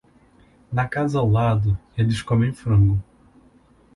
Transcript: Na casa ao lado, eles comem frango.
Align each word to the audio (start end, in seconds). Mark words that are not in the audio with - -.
Na 0.73 0.87
casa 0.87 1.19
ao 1.19 1.29
lado, 1.29 1.77
eles 1.95 2.23
comem 2.23 2.51
frango. 2.51 3.03